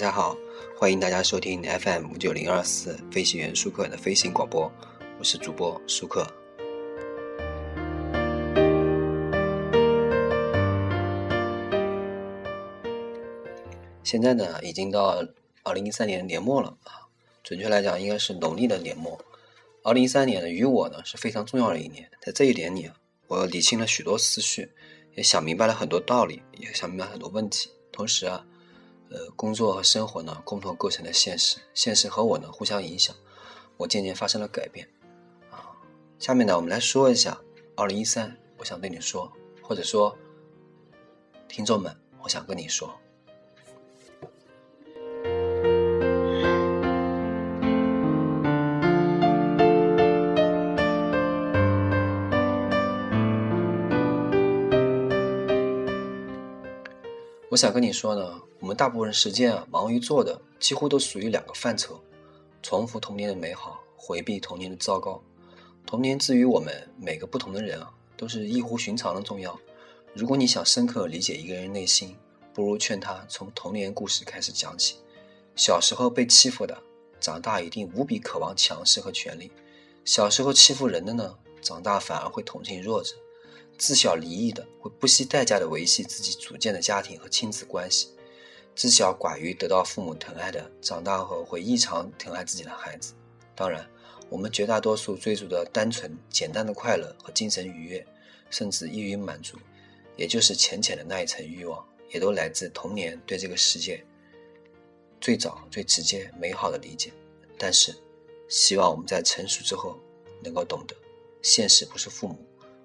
[0.00, 0.34] 大家好，
[0.78, 4.72] 欢迎大家收听 FM 五九零二四飞行员舒克的飞行广播，
[5.18, 6.26] 我是主播舒克。
[14.02, 15.22] 现在呢，已经到
[15.64, 17.04] 二零一三年年末了啊，
[17.42, 19.22] 准确来讲，应该是农历的年末。
[19.82, 22.90] 二零一三年呢，于我呢是非常重要的一年，在这一年里，
[23.26, 24.72] 我理清了许多思绪，
[25.14, 28.46] 也想明白了很多道理，也想明白很多问题，同时啊。
[29.10, 33.14] 呃，工作和生活呢，共同构成了现实，现实和我呢互相影响，
[33.76, 34.88] 我渐渐发生了改变，
[35.50, 35.74] 啊，
[36.18, 37.40] 下面呢，我们来说一下
[37.74, 39.32] 二零一三，我想对你说，
[39.62, 40.16] 或者说，
[41.48, 42.94] 听众们，我想跟你说。
[57.48, 61.98] 我想跟你说呢，我们大部分时间啊，忙于做的几乎都属于两个范畴：
[62.62, 65.22] 重复童年的美好，回避童年的糟糕。
[65.86, 69.58] 童年之于我们每个不同的人啊，都是异乎寻常的重要。
[70.12, 72.14] 如果你想深刻理解一个人内心，
[72.52, 74.96] 不如劝他从童年故事开始讲起。
[75.56, 76.76] 小时候被欺负的，
[77.18, 79.50] 长大一定无比渴望强势和权力；
[80.04, 83.14] 小时候欺负人的呢，长大反而会同情弱者。
[83.78, 88.08] 自小离异的会不惜代价的维系自己组建的家庭和亲子关系；
[88.74, 93.12] 自小寡于得到父母疼爱的，长大后会异常疼爱自己的孩子。
[93.54, 93.86] 当然，
[94.30, 98.06] 我们绝大多数追逐的单纯简单的快乐和精神愉悦，
[98.48, 99.58] 甚至易于满足，
[100.16, 104.02] 也就是浅浅的那一层欲望，也都来自童年对这个世界
[105.20, 107.12] 最早、最直接、美好的理解。
[107.58, 107.94] 但是，
[108.48, 109.98] 希望我们在成熟之后
[110.42, 110.96] 能够懂得，
[111.42, 112.38] 现实不是父母。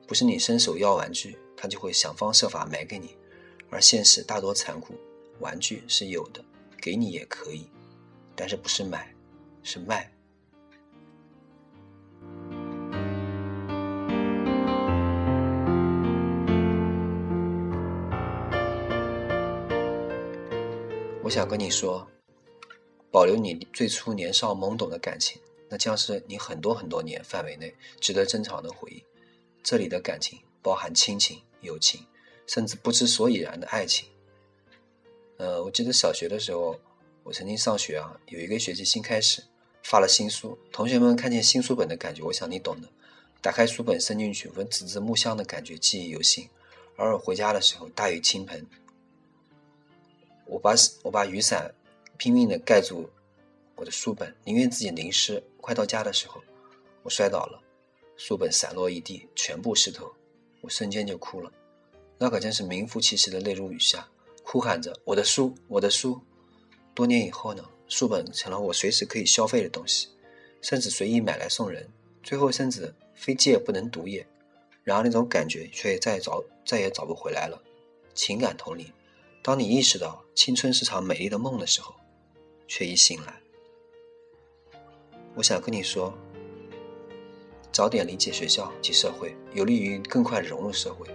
[0.07, 3.15] 不是你伸手要玩具，他就会想方设法买给你，
[3.69, 4.93] 而现实大多残酷。
[5.45, 6.43] 玩具是有的，
[6.81, 7.69] 给你也可以，
[8.35, 9.13] 但是不是买，
[9.61, 10.11] 是卖。
[21.21, 22.07] 我想跟你说，
[23.11, 25.39] 保留你最初年少懵懂的感情，
[25.69, 29.03] 那将是你很多很多年范围内值得珍藏的回忆。
[29.61, 32.03] 这里的感情包含亲情、友情，
[32.47, 34.09] 甚至不知所以然的爱情。
[35.37, 36.79] 呃，我记得小学的时候，
[37.23, 39.43] 我曾经上学啊，有一个学期新开始，
[39.83, 42.87] 发了新书，同学们看见新书本的感觉，我想你懂的。
[43.41, 46.49] 打开书本，伸进去，闻纸质木香的感觉，记忆犹新。
[46.95, 48.65] 而回家的时候，大雨倾盆，
[50.45, 50.73] 我把
[51.03, 51.69] 我把雨伞
[52.17, 53.09] 拼命的盖住
[53.75, 55.43] 我的书本，宁愿自己淋湿。
[55.59, 56.41] 快到家的时候，
[57.03, 57.61] 我摔倒了。
[58.15, 60.09] 书本散落一地，全部湿透，
[60.61, 61.51] 我瞬间就哭了。
[62.17, 64.07] 那可真是名副其实的泪如雨下，
[64.45, 66.21] 哭喊着：“我的书，我的书！”
[66.93, 70.07] 多年以后呢，书本成了我随时可以消费的东西，
[70.61, 71.89] 甚至随意买来送人，
[72.21, 74.25] 最后甚至非借不能读也。
[74.83, 77.59] 然而那种感觉却再也找再也找不回来了。
[78.13, 78.93] 情感同理，
[79.41, 81.95] 当你意识到青春是场美丽的梦的时候，
[82.67, 83.41] 却已醒来，
[85.33, 86.13] 我想跟你说。
[87.71, 91.05] 早点理解学校及社会，有利于更快融入社会。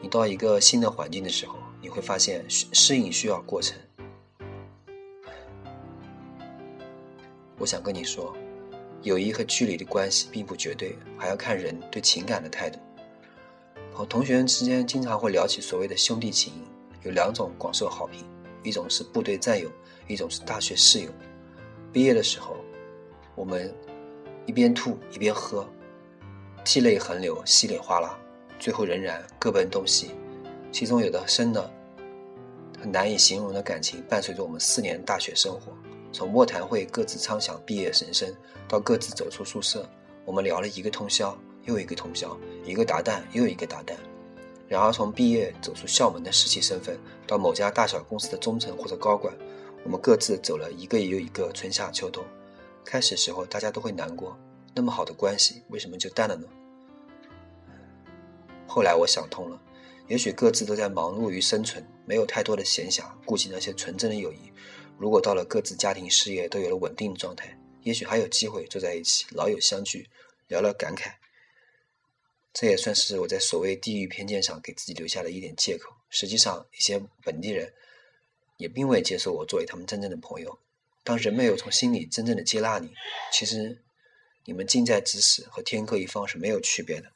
[0.00, 3.76] 你到一个新的环境的时候，你会发现适应需要过程。
[7.58, 8.36] 我想跟你说，
[9.02, 12.78] 友谊和距离的关系并不绝对，还要看人对情感的态度。
[13.92, 16.52] 和同学之间经常会聊起所谓的兄弟情，
[17.02, 18.24] 有两种广受好评：
[18.62, 19.70] 一种是部队战友，
[20.06, 21.10] 一种是大学室友。
[21.92, 22.56] 毕业的时候，
[23.34, 23.74] 我们。
[24.48, 25.68] 一边吐一边喝，
[26.64, 28.16] 涕泪横流，稀里哗啦，
[28.58, 30.10] 最后仍然各奔东西。
[30.72, 31.70] 其中有的深的、
[32.82, 35.72] 难以形容的感情，伴随着我们四年大学生活。
[36.12, 38.34] 从卧谈会各自畅想毕业神生，
[38.68, 39.88] 到各自走出宿舍，
[40.24, 43.94] 我们聊了一个通宵又一个通宵，一个达旦又一个达旦。
[44.68, 49.32] 然而，从毕业走出校门的实习身份，到某家大小公司的中层或者高管，
[49.84, 52.24] 我们各自走了一个又一个春夏秋冬。
[52.84, 54.36] 开始时候，大家都会难过，
[54.74, 56.46] 那么好的关系为什么就淡了呢？
[58.66, 59.62] 后来我想通了，
[60.08, 64.52] 也许各自都在忙碌于生存，没有太多的闲暇顾及那些纯真的友谊。
[64.98, 70.08] 如果到了各自家庭事业都有了稳定状态，也许还有机会坐在一起，老友相聚，
[70.48, 71.12] 聊聊感慨。
[72.52, 75.92] 这也算是我在所谓地域偏见上给自己留下的一点借口。
[76.08, 77.72] 实际上，一些本地人
[78.56, 80.58] 也并未接受我作为他们真正的朋友。
[81.04, 82.90] 当人没有从心里真正的接纳你，
[83.30, 83.82] 其实
[84.46, 87.12] 你们近在咫尺和天各一方是没有区别的。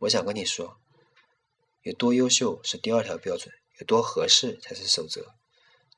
[0.00, 0.78] 我想跟你说，
[1.82, 5.34] 有多优秀是第二条标准，有多合适才是守则。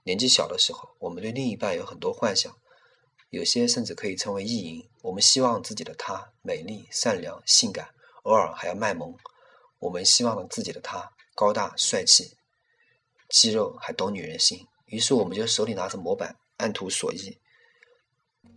[0.03, 2.53] 年纪小的时候，我们对另一半有很多幻想，
[3.31, 4.89] 有些甚至可以称为意淫。
[5.03, 7.91] 我们希望自己的他美丽、善良、性感，
[8.25, 9.15] 偶尔还要卖萌。
[9.79, 12.37] 我们希望自己的他高大、帅气、
[13.29, 14.67] 肌肉，还懂女人心。
[14.87, 17.39] 于是，我们就手里拿着模板，按图索骥。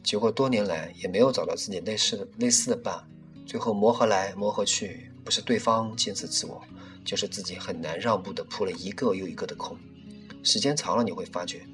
[0.03, 3.07] 结果多年来也没有找到自己类似的类似的伴，
[3.45, 6.63] 最后磨合来磨合去，不是对方坚持自我，
[7.03, 9.75] 就是自己很难让步的扑了一个又一个的空。
[10.43, 11.65] 时间长了，你会发觉，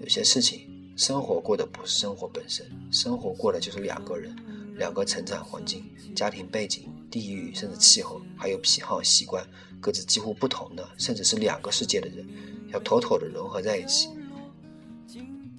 [0.00, 4.36] 有些事情，生活过的不是生活本身，生活过的就是两个人，
[4.76, 5.82] 两个成长环境、
[6.14, 9.42] 家庭背景、地域，甚至气候，还有癖好习惯，
[9.80, 12.28] 各自几乎不同的，甚至是两个世界的人，
[12.68, 14.10] 要妥妥的融合在一起，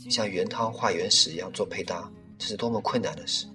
[0.07, 2.07] 像原汤化原石一样做配搭，
[2.37, 3.47] 这是多么困难的事！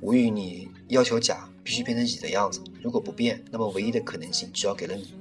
[0.00, 5.14] 无语你要求甲必须变成乙的样子，如果不变，那么唯一的可能性只要给了你，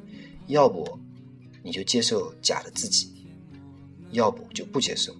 [0.48, 1.00] 要不
[1.64, 3.14] 你就接受甲的自己。
[4.12, 5.14] 要不就不接受，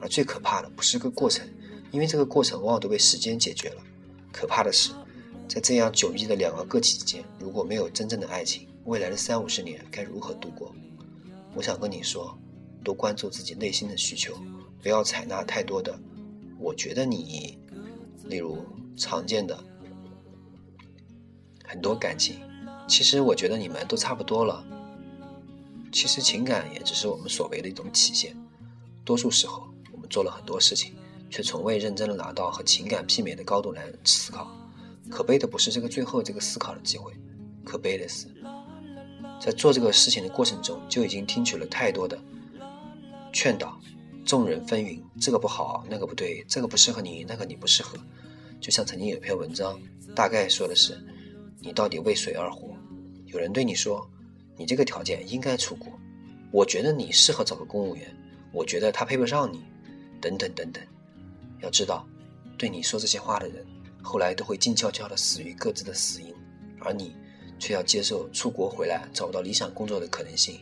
[0.00, 1.44] 而最可怕的不是个过程，
[1.90, 3.82] 因为这个过程往往都被时间解决了。
[4.30, 4.92] 可怕的是，
[5.48, 10.72] 在这样迥异的两个个体之间，如果没有真正的爱情，未来的三五十年该如何度过？
[11.52, 12.38] 我想跟你说，
[12.84, 14.38] 多关注自己内心的需求，
[14.80, 15.98] 不要采纳太多的
[16.60, 17.58] “我觉得你”，
[18.24, 18.64] 例如
[18.98, 19.58] 常见的
[21.64, 22.40] 很多感情，
[22.86, 24.64] 其实我觉得你们都差不多了。
[25.90, 28.36] 其实情感也只是我们所谓的一种体现。
[29.04, 30.94] 多数时候，我们做了很多事情，
[31.30, 34.54] 却从未认真的拿到和情感媲美的高度来思考。
[35.08, 37.10] 可悲的不是这个最后这个思考的机会，
[37.64, 38.26] 可悲的是，
[39.40, 42.22] 在做这个事情的过程中，就已经听取了太多的
[43.32, 43.80] 劝导，
[44.26, 47.98] 众人纷纭，这个不好，那个不对，这个不适合你，那个你不适合。
[48.60, 49.80] 就像曾经有篇文章，
[50.14, 50.98] 大概说的是，
[51.60, 52.74] 你到底为谁而活？
[53.26, 54.08] 有人对你说。
[54.60, 55.86] 你这个条件应该出国，
[56.50, 58.12] 我觉得你适合找个公务员，
[58.50, 59.62] 我觉得他配不上你，
[60.20, 60.82] 等等等等。
[61.60, 62.04] 要知道，
[62.56, 63.64] 对你说这些话的人，
[64.02, 66.34] 后来都会静悄悄地死于各自的死因，
[66.80, 67.14] 而你
[67.60, 70.58] 却要接受出国回来找不到理想工作的可能性，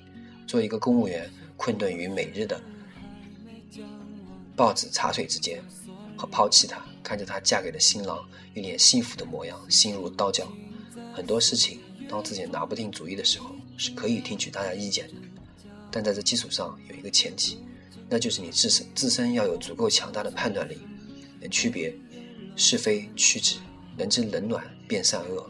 [0.47, 1.27] 做一个公务员
[1.57, 2.61] 困顿于每日的
[4.55, 5.65] 报纸茶水之间，
[6.19, 10.53] 和抛弃他，看着她嫁给了新郎一脸幸福的模样，心如刀绞。
[11.14, 13.55] 很多事情，当自己拿不定主意的时候。
[13.79, 15.14] 是可以听取大家意见的，
[15.91, 17.58] 但在这基础上有一个前提，
[18.08, 20.79] 那就是你自身自身要有足够强大的判断力，
[21.43, 21.94] 能区别
[22.56, 23.59] 是非曲直，
[23.94, 25.47] 能知冷暖辨善恶。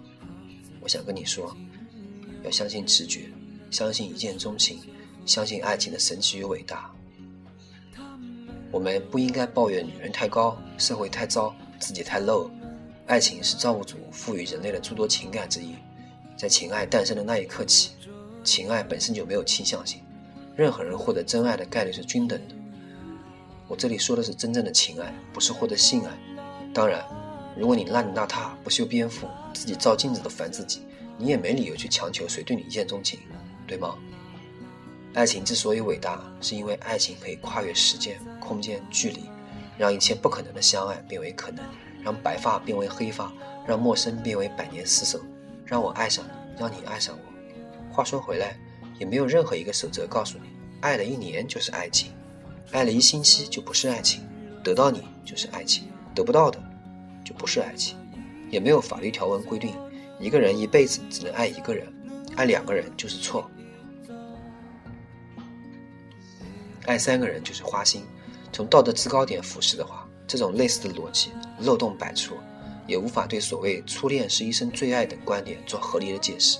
[0.80, 1.56] 我想跟你说，
[2.42, 3.30] 要相信直觉，
[3.70, 4.80] 相信一见钟情，
[5.24, 6.92] 相信爱情的神奇与伟大。
[8.76, 12.50] 我们不应该抱怨女人太高，社会太糟，自己太 low。
[13.06, 15.76] 爱情是造物主赋予人类的诸多情感之一，
[16.36, 17.92] 在情爱诞生的那一刻起。
[18.44, 20.02] 情爱本身就没有倾向性，
[20.54, 22.54] 任何人获得真爱的概率是均等的。
[23.66, 26.12] 我这里说的是真正的情爱，不是获得性爱。
[26.74, 27.02] 当然，
[27.56, 30.82] 如果你邋里邋遢、不修边幅，自己照镜子都烦自己，
[31.16, 33.20] 你也没理由去强求谁对你一见钟情，
[33.66, 33.96] 对吗？
[35.16, 39.30] 爱情之所以伟大，是因为爱情可以跨越时间、空间、距离，
[39.78, 41.64] 让一切不可能的相爱变为可能，
[42.04, 43.32] 让白发变为黑发，
[43.66, 45.18] 让陌生变为百年厮守，
[45.64, 47.94] 让我爱上你，让你爱上我。
[47.94, 48.58] 话说回来，
[48.98, 50.50] 也没有任何一个守则告诉你，
[50.82, 52.12] 爱了一年就是爱情，
[52.70, 54.22] 爱了一星期就不是爱情，
[54.62, 56.62] 得到你就是爱情，得不到的
[57.24, 57.96] 就不是爱情。
[58.50, 59.74] 也没有法律条文规定，
[60.20, 61.90] 一个人一辈子只能爱一个人，
[62.36, 63.50] 爱两个人就是错，
[66.86, 68.04] 爱三个人就是花心。
[68.52, 72.36] 从道德制高点俯视的话，这种类似的逻辑漏洞百出，
[72.86, 76.58] 也无法对所谓初恋是一生最爱等观点做合理的解释。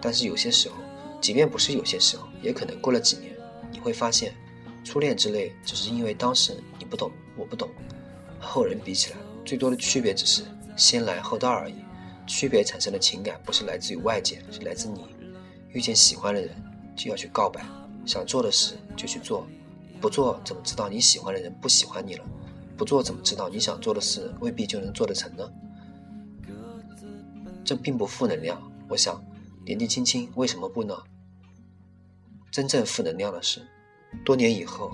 [0.00, 0.74] 但是有些时候，
[1.20, 3.32] 即便不是有些时候，也可能过了几年，
[3.70, 4.34] 你会发现，
[4.82, 7.68] 初恋之类只是因为当时你不懂，我不懂，
[8.40, 10.42] 和后人比起来，最多的区别只是
[10.76, 11.74] 先来后到而已。
[12.26, 15.04] 区别产生的情感不是来自于外界，是来自你。
[15.68, 16.50] 遇见喜欢的人，
[16.96, 17.60] 就要去告白，
[18.10, 19.46] 想做的事就去做，
[20.00, 22.24] 不做怎么知道你喜欢的人不喜欢你了？
[22.76, 25.48] 不做怎么知道你想做的事未必就能做得成呢？
[27.64, 29.24] 这并不负能量，我想。
[29.64, 30.96] 年纪轻轻为什么不呢？
[32.50, 33.64] 真正负能量的是，
[34.24, 34.90] 多年以后，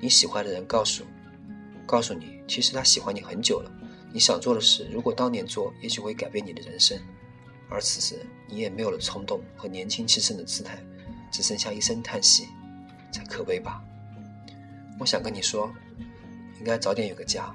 [0.00, 1.02] 你喜欢的人告诉，
[1.84, 3.68] 告诉你，其实他喜欢你很久了。
[4.12, 6.96] 你想做的事，如果当年做，也许会改变你的人生。
[7.68, 10.80] 而此时，你也没有了冲动和年轻气盛的姿态，
[11.32, 12.46] 只剩下一声叹息，
[13.10, 13.82] 才可悲吧。
[15.00, 15.68] 我想跟你说，
[16.58, 17.52] 应该早点有个家，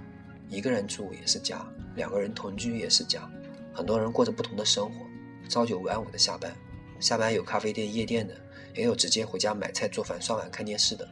[0.50, 1.66] 一个人住也是家，
[1.96, 3.30] 两个人同居也是家。
[3.74, 5.06] 很多人过着不同的生活。
[5.48, 6.54] 朝九晚五的下班，
[7.00, 8.36] 下班有咖啡店、夜店的，
[8.76, 11.08] 也有直接回家买菜、做饭、刷碗、看电视的。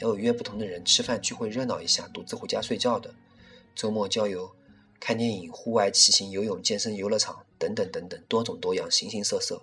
[0.00, 3.14] 也有约不同的人吃饭聚会热闹一下，独自回家睡觉的。
[3.74, 4.50] 周末郊游、
[5.00, 9.62] 看电影、户外骑行、游泳、健身、游乐场等等等等，多种多样，形形色色。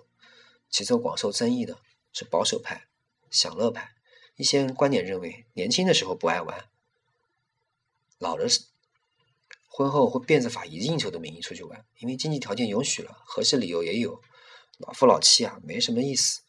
[0.70, 1.76] 其中广受争议的
[2.16, 2.86] 是保守派、
[3.30, 3.94] 享乐派。
[4.36, 6.64] 一些观点认为，年轻的时候不爱玩，
[8.18, 8.46] 老了
[9.68, 14.22] 婚后会变着法以应酬的名义出去玩，因为经济条件允许了，合适理由也有。
[14.78, 16.40] 老夫老妻啊，没什么意思，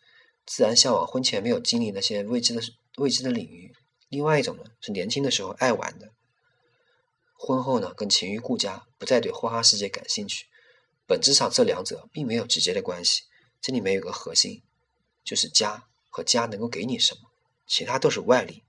[0.45, 2.61] 自然向往婚前没有经历那些未知的
[2.95, 3.75] 未知的领域。
[4.07, 6.13] 另外一种呢，是年轻的时候爱玩的，
[7.37, 10.45] 婚后呢更勤于顾家，不再对花花世界感兴趣。
[11.05, 13.23] 本质上，这两者并没有直接的关系。
[13.61, 14.61] 这里面有个核心，
[15.27, 17.29] 就是家和家能够给你什么，
[17.67, 18.63] 其他都是外力。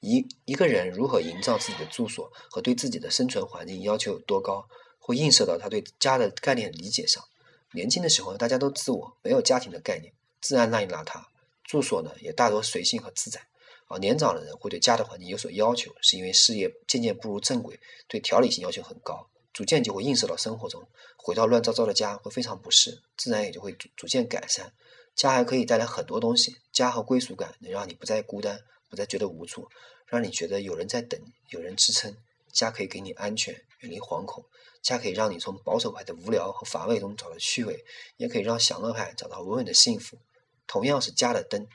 [0.00, 7.24] 一一个人如何营造自己的住所和对自己的生存环境要求有多高，会映射到他对家的概念理解上。
[7.72, 10.12] 年轻的时候，大家都自我，没有家庭的概念，
[10.42, 11.24] 自然邋里邋遢，
[11.64, 13.40] 住所呢也大多随性和自在。
[13.86, 19.30] 而年长的人会对家的环境有所要求，是因为事业渐渐步入正轨，对条理性要求很高。
[19.54, 24.74] 逐渐就会映射到生活中，回到乱糟糟的家会非常不适，自然也就会逐逐渐改善。
[25.14, 29.70] 家还可以带来很多东西，家和归属感能让你不再孤单，不再觉得无助，
[30.06, 31.18] 让你觉得有人在等，
[31.50, 32.14] 有人支撑。
[32.52, 34.44] 家可以给你安全，远离惶恐；
[34.82, 37.84] 家可以让你从保守派的无聊和乏味中找到趣味，
[38.16, 40.18] 也可以让享乐派找到稳稳的幸福。
[40.66, 41.66] 同样是家的灯，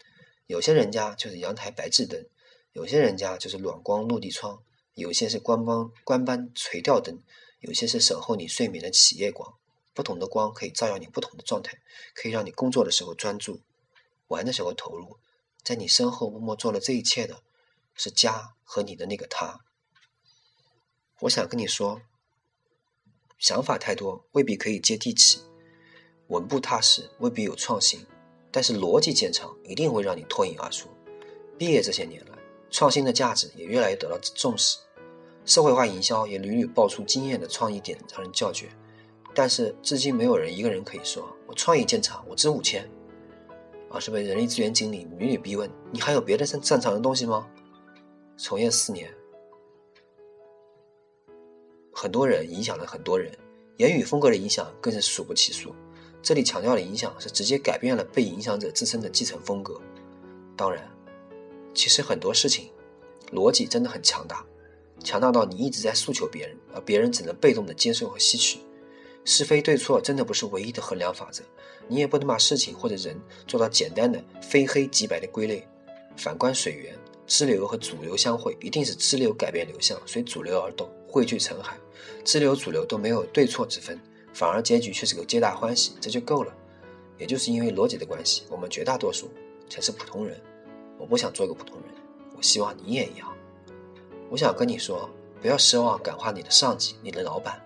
[0.48, 2.26] 有些人家就是阳台白炽灯，
[2.74, 4.62] 有些人家就是暖光落地窗，
[4.96, 7.22] 有些是官帮官班垂钓灯。
[7.60, 9.54] 有些是守候你睡眠的企业光，
[9.94, 11.80] 不同的光可以照耀你不同的状态，
[12.14, 13.62] 可以让你工作的时候专注，
[14.28, 15.18] 玩的时候投入。
[15.62, 17.44] 在你身后默默做了这一切的，
[17.94, 19.60] 是家和你的那个他。
[21.20, 22.02] 我想跟你说，
[23.38, 25.42] 想法太多未必可以接地气，
[26.28, 28.06] 稳步踏实未必有创新，
[28.52, 30.90] 但是逻辑见长一定会让你脱颖而出。
[31.58, 32.38] 毕业这些年来，
[32.72, 34.78] 创新的价值也越来越得到重视。
[35.50, 38.70] 社会化营销也屡屡爆出惊艳的创意点，让人叫绝。
[39.34, 42.88] 但是至今没有人一个人可以说我创意见长，我值五千，
[43.90, 47.50] 而是被人力资源经理屡屡逼问：你还有别的擅擅长的东西吗？
[48.38, 49.12] 从业四年，
[51.92, 53.36] 很多人影响了很多人，
[53.78, 55.74] 言语风格的影响更是数不其数。
[56.22, 59.82] 这里强调的影响是直接改变了被影响者自身的继承风格。
[60.56, 60.88] 当然，
[61.74, 62.72] 其实很多事情
[63.32, 64.46] 逻辑真的很强大。
[65.04, 68.60] 强大到你一直在诉求别人，而别人只能被动的接受和吸取。
[69.26, 71.44] 是非对错真的不是唯一的衡量法则，
[71.88, 75.68] 你也不能把事情或者人做到简单的非黑即白的归类。
[76.18, 81.78] 反观水源，支流和主流相会，一定是支流改变流向，随主流而动，汇聚成海。
[82.24, 84.00] 支流、主流都没有对错之分，
[84.34, 86.54] 反而结局却是个皆大欢喜，这就够了。
[87.18, 89.30] 也就是因为逻辑的关系，我们绝大多数
[89.70, 90.40] 才是普通人。
[90.98, 91.94] 我不想做个普通人，
[92.36, 93.28] 我希望你也一样。
[94.32, 95.10] 我想跟你说，
[95.42, 97.60] 不要奢望感化你的上级、你的老板、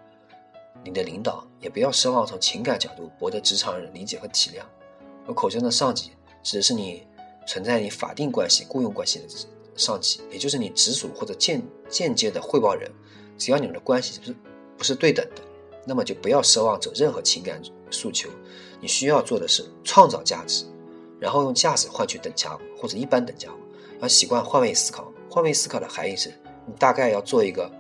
[0.81, 4.63] 你的领导，也不要奢望从情感角度博得职场人理解和体谅。
[5.25, 7.05] 我口中的上级，指的是你
[7.45, 9.25] 存在你法定关系、雇佣关系的
[9.75, 12.89] 上级，也就是你直属或者间间接的汇报人。
[13.37, 14.35] 只要你们的关系不是
[14.77, 15.41] 不是对等的，
[15.85, 18.29] 那么就不要奢望走任何情感诉求。
[18.79, 20.63] 你需要做的是创造价值，
[21.19, 23.57] 然后用价值换取等价物或者一般等价物
[24.01, 25.11] 要习惯换位思考。
[25.29, 26.33] 换位思考的含义是。
[26.65, 27.71] 你大概要做一个，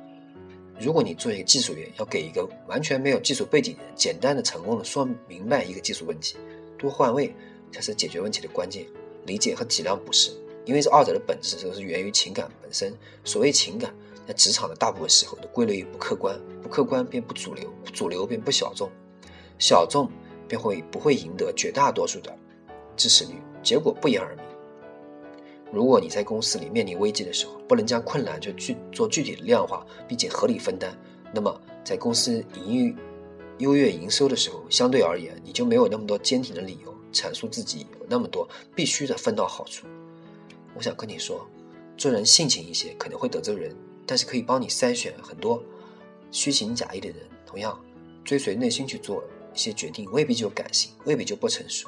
[0.79, 6.35] 如果你做一个技术员，要给一个完全没有技术背景的人，简单的、成功的说明白一个技术问题，
[6.77, 7.33] 多换位
[7.71, 8.85] 才是解决问题的关键。
[9.25, 10.31] 理解和体谅不是，
[10.65, 12.93] 因为这二者的本质都是源于情感本身。
[13.23, 13.93] 所谓情感，
[14.27, 18.89] 在职场的大部分时候都归类于不客观，不客观便不主流，主流便不小众，
[19.57, 20.11] 小众
[20.45, 22.37] 便会不会赢得绝大多数的
[22.97, 24.43] 支持率，结果不言而明。
[25.73, 30.95] 如果你在公司里面临危机的时候，不能将困难就具做具体的量化，并且合理分担，
[31.33, 32.95] 那么在公司营运
[33.57, 39.87] 优越营收的时候，相对而言你就没有那么多坚挺的理由阐述自己有那么多必须的分到好处。
[40.75, 41.43] 我想跟你说，
[41.97, 43.75] 做人性情一些可能会得罪人，
[44.05, 45.63] 但是可以帮你筛选很多
[46.29, 47.17] 虚情假意的人。
[47.47, 47.79] 同样，
[48.23, 49.23] 追随内心去做
[49.55, 51.87] 一些决定，未必就感性，未必就不成熟。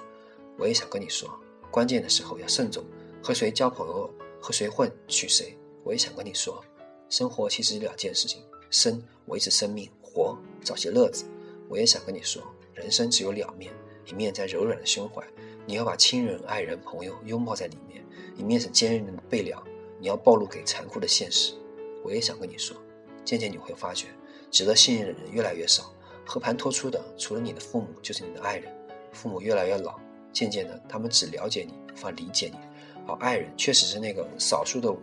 [0.57, 1.29] 我也想跟你说，
[1.69, 2.83] 关键的时候要慎重。
[3.25, 4.07] 和谁交朋友，
[4.39, 5.57] 和谁混，娶谁？
[5.83, 6.63] 我也想跟你说，
[7.09, 11.25] 生活其实两件事情：生，维持生命；活，找些乐子。
[11.67, 12.39] 我也想跟你说，
[12.75, 13.73] 人生只有两面，
[14.05, 15.25] 一面在柔软的胸怀，
[15.65, 17.99] 你要把亲人、爱人、朋友拥抱在里面；
[18.37, 19.59] 一面是坚韧的背梁，
[19.99, 21.55] 你要暴露给残酷的现实。
[22.03, 22.77] 我也想跟你说，
[23.23, 24.05] 渐渐你会发觉，
[24.51, 25.91] 值得信任的人越来越少，
[26.27, 28.71] 和盘托出的除了你的父母，就是你的爱人。
[29.11, 29.99] 父母越来越老，
[30.31, 32.59] 渐渐的，他们只了解你，无法理解你。
[33.07, 34.93] 而爱人确实是那个少数的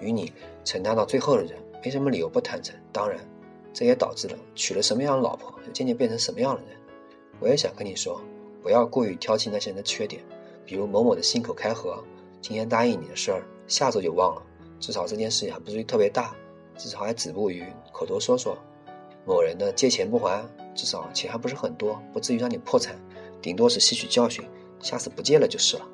[0.00, 0.32] 与你
[0.64, 2.74] 承担到最后的人，没什么理由不坦诚。
[2.92, 3.18] 当然，
[3.72, 6.76] 这也导致了娶了什么样的老婆，就渐渐变成什么样的人。
[7.40, 8.20] 我也想跟你说，
[8.62, 10.22] 不要过于挑剔那些人的缺点，
[10.64, 12.02] 比如某某的信口开河，
[12.40, 14.42] 今天答应你的事儿，下周就忘了。
[14.80, 16.34] 至少这件事情还不至于特别大，
[16.76, 18.56] 至少还止步于口头说说。
[19.26, 22.94] 某人的借钱不还，至少钱还不是很多，不至于让你破产，
[23.40, 24.44] 顶多是吸取教训，
[24.80, 25.88] 下次不借了就是了。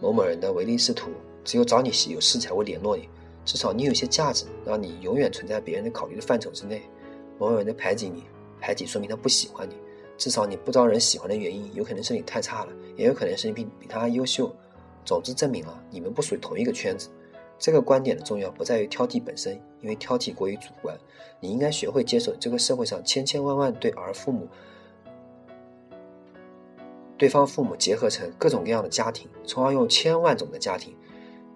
[0.00, 1.10] 某某人的唯利是图，
[1.44, 3.08] 只有找你有事才会联络你，
[3.44, 6.82] 至少你有些价值，让你永远存在别人的考虑的范畴之内。
[7.38, 8.24] 某某人的排挤你，
[8.60, 9.74] 排挤说明他不喜欢你，
[10.16, 14.50] 至少你不招人喜欢的原因，有可能是你太差了，也有可能是你比比他优秀。
[15.04, 17.08] 总之证明了你们不属于同一个圈子。
[17.58, 20.96] 这个观点的重要不在于挑剔本身，因为挑剔过于主观。
[21.40, 24.46] 你应该学会接受这个社会上千千万万对儿父母、
[27.20, 30.96] 对方父母结合成各种各样的家庭，从而用千万种的家庭、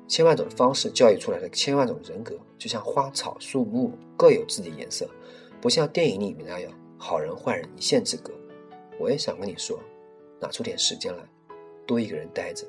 [0.06, 2.38] 千万种的方式教育出来的千万种人格。
[2.59, 5.09] 就像花草树木各有自己颜色，
[5.62, 8.30] 不像电影里面那样好人坏人一线之隔。
[8.99, 9.80] 我也想跟你说，
[10.38, 11.25] 拿出点时间来，
[11.87, 12.66] 多一个人待着，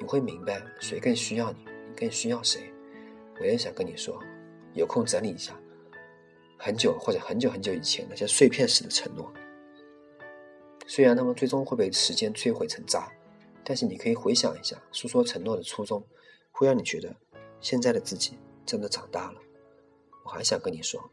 [0.00, 1.94] 你会明白谁更需要你你。
[1.96, 2.62] 更需要谁？
[3.38, 4.18] 我也想跟你说，
[4.72, 5.56] 有空整理一下
[6.58, 9.32] 很久或者很久很久以前那些碎片式的承诺。
[10.86, 13.10] 虽然他们最终会被时间摧毁成渣，
[13.64, 16.04] 但是你可以回想一下，诉说承诺的初衷，
[16.52, 17.16] 会让你觉得
[17.60, 19.40] 现在的自己真的长大了。
[20.24, 21.10] 我还想跟你说，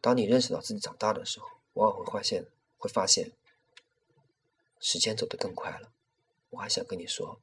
[0.00, 2.44] 当你认识到自己长大的时候，往往会发现，
[2.78, 3.30] 会发现
[4.80, 5.92] 时间走得更快了。
[6.50, 7.40] 我还想跟你说，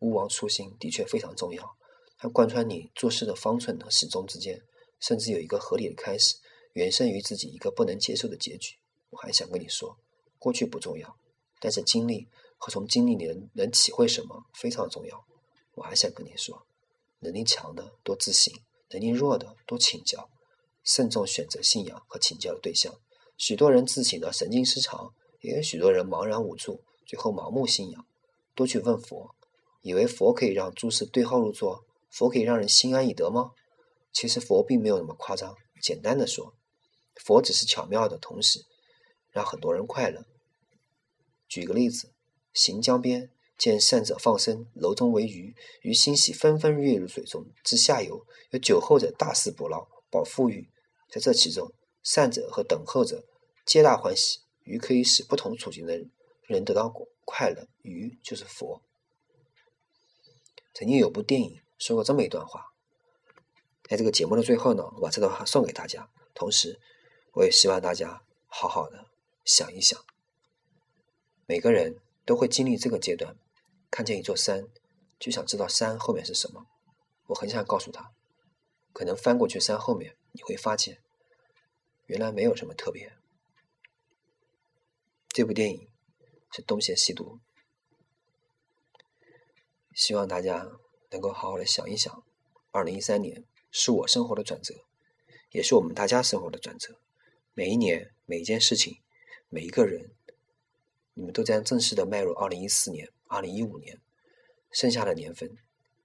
[0.00, 1.76] 勿忘初心的确非常重要。
[2.18, 4.62] 它贯穿你做事的方寸和始终之间，
[4.98, 6.36] 甚至有一个合理的开始，
[6.74, 8.76] 远胜于自己一个不能接受的结局。
[9.08, 9.96] 我还想跟你说，
[10.40, 11.16] 过去不重要，
[11.60, 12.26] 但是经历
[12.58, 15.24] 和从经历里能能体会什么非常重要。
[15.74, 16.66] 我还想跟你说，
[17.20, 18.52] 能力强的多自信，
[18.90, 20.28] 能力弱的多请教，
[20.82, 22.92] 慎重选择信仰和请教的对象。
[23.36, 28.04] 许多人自省的神经失常，也有许多人茫然无助，最后盲目信仰。
[28.54, 29.34] 多去问佛，
[29.82, 31.84] 以为佛可以让诸事对号入座。
[32.10, 33.52] 佛可以让人心安理得吗？
[34.12, 35.56] 其实佛并没有那么夸张。
[35.80, 36.54] 简单的说，
[37.14, 38.64] 佛只是巧妙的同时
[39.30, 40.24] 让很多人快乐。
[41.48, 42.12] 举个例子：
[42.52, 47.46] 行江边，见善者放生，楼中为鱼，鱼欣喜纷纷跃入水中。
[47.64, 50.70] 至下游，有酒后者大肆捕捞，保富裕。
[51.08, 53.24] 在这其中，善者和等候者
[53.64, 54.40] 皆大欢喜。
[54.64, 56.06] 鱼可以使不同处境的
[56.46, 56.92] 人得到
[57.24, 57.66] 快乐。
[57.82, 58.82] 鱼就是佛。
[60.74, 61.60] 曾经有部电影。
[61.78, 62.74] 说过这么一段话，
[63.88, 66.10] 在这个节目的最后呢，我把这段话送给大家。
[66.34, 66.78] 同时，
[67.32, 69.09] 我也希望大家好好的
[69.44, 70.04] 想一想，
[71.46, 73.36] 每个人都会经历这个阶段，
[73.90, 74.68] 看见一座山，
[75.18, 76.66] 就想知道山后面是什么。
[77.26, 78.12] 我很想告诉他，
[78.92, 81.02] 可能翻过去山后面，你会发现，
[82.06, 83.12] 原来没有什么特别。
[85.28, 85.88] 这部电影
[86.52, 87.38] 是《东邪西毒》，
[89.94, 90.70] 希望大家。
[91.12, 92.22] 能够好好的想一想，
[92.70, 94.84] 二零一三年是我生活的转折，
[95.50, 97.00] 也是我们大家生活的转折。
[97.52, 99.00] 每一年，每一件事情，
[99.52, 100.12] 每一个人，
[101.12, 104.00] 你们都将正式的迈入二零一四年、二零一五年，
[104.70, 105.58] 剩下的年份，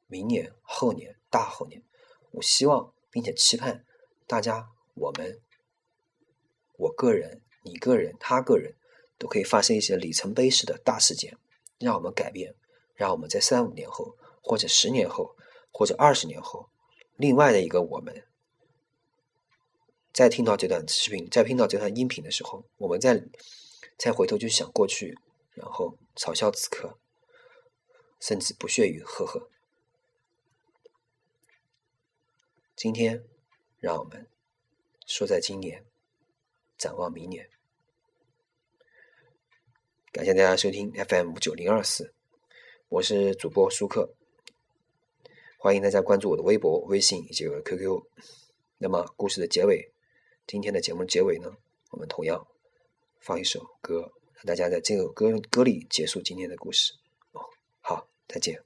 [0.08, 1.84] 明年、后年、大后年，
[2.32, 3.86] 我希望并且期盼
[4.26, 5.40] 大家，我们，
[6.76, 8.74] 我个人、你个人、他个人，
[9.20, 11.38] 都可以发生一些里程碑式的大事件，
[11.78, 12.56] 让我们改变，
[12.96, 14.18] 让我们在三五年后。
[14.48, 15.36] 或者十年后，
[15.72, 16.70] 或者二十年后，
[17.16, 18.28] 另外的一个我们，
[20.16, 23.22] 再听到这段视频，再听到这段音频的时候，我们再
[23.98, 25.18] 再回头去想过去，
[25.56, 26.98] 然后嘲笑此刻，
[28.22, 29.50] 甚至不屑于呵呵。
[32.78, 33.26] 今天，
[33.82, 34.26] 让我们
[35.06, 35.84] 说在今年，
[36.78, 37.50] 展望明年。
[40.14, 42.14] 感谢大家收听 FM 九零二四，
[42.88, 44.16] 我是主播舒克。
[45.58, 48.02] 欢迎大家关注我的微博、微信以及我的 QQ。
[48.78, 49.92] 那么，故事的结尾，
[50.48, 51.52] 今天的节目结尾呢，
[51.90, 52.46] 我们同样
[53.20, 56.94] 放一首歌，让大家在这首歌歌里结束今天的故事。
[57.32, 57.42] 哦，
[57.82, 58.62] 好，再见。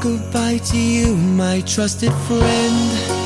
[0.00, 3.17] Goodbye to you, my trusted friend.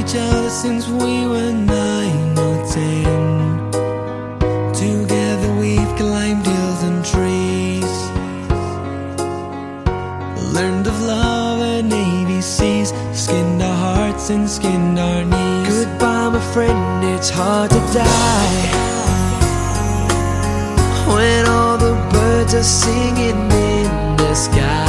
[0.00, 3.70] each other since we were nine or ten.
[4.72, 7.94] Together we've climbed hills and trees,
[10.54, 15.84] learned of love and ABCs, skinned our hearts and skinned our knees.
[15.84, 18.68] Goodbye, my friend, it's hard to die
[21.12, 23.40] when all the birds are singing
[23.72, 24.86] in the sky.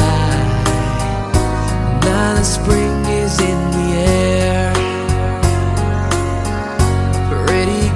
[2.06, 3.71] Now the spring is in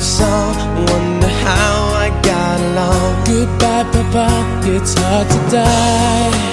[0.00, 0.56] Song.
[0.90, 3.24] Wonder how I got along.
[3.24, 4.28] Goodbye, Papa.
[4.64, 6.50] It's hard to die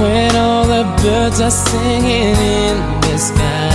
[0.00, 3.70] when all the birds are singing in the sky.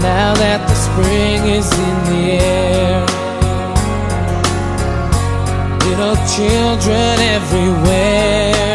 [0.00, 3.00] Now that the spring is in the air,
[5.86, 8.73] little children everywhere.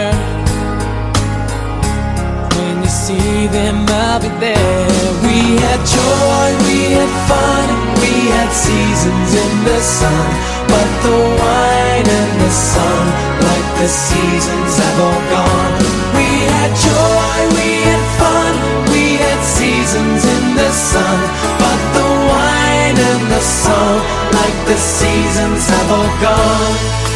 [3.51, 5.09] Them, I'll be there.
[5.25, 7.67] We had joy, we had fun,
[8.01, 10.25] we had seasons in the sun.
[10.69, 13.03] But the wine and the sun,
[13.41, 15.75] like the seasons, have all gone.
[16.17, 18.53] We had joy, we had fun,
[18.93, 21.17] we had seasons in the sun.
[21.57, 23.97] But the wine and the song,
[24.39, 27.09] like the seasons, have all gone.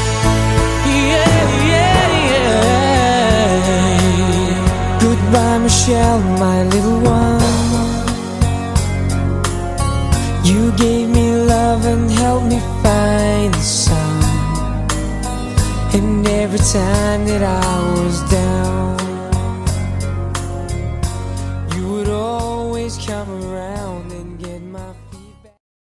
[5.74, 7.42] Michelle, my little one.
[10.46, 14.24] You gave me love and helped me find the sun.
[15.96, 18.73] And every time that I was down,